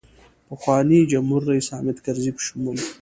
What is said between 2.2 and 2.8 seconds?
په شمول.